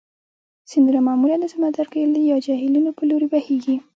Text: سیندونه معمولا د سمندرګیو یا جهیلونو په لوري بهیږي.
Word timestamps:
سیندونه 0.69 0.99
معمولا 1.07 1.35
د 1.41 1.45
سمندرګیو 1.53 2.25
یا 2.31 2.37
جهیلونو 2.45 2.89
په 2.97 3.03
لوري 3.09 3.27
بهیږي. 3.33 3.75